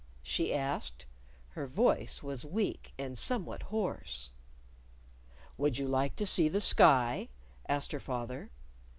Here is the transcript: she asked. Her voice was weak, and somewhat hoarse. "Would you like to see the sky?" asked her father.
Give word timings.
she 0.23 0.51
asked. 0.51 1.05
Her 1.49 1.67
voice 1.67 2.23
was 2.23 2.43
weak, 2.43 2.91
and 2.97 3.15
somewhat 3.15 3.61
hoarse. 3.61 4.31
"Would 5.59 5.77
you 5.77 5.87
like 5.87 6.15
to 6.15 6.25
see 6.25 6.49
the 6.49 6.59
sky?" 6.59 7.29
asked 7.69 7.91
her 7.91 7.99
father. 7.99 8.49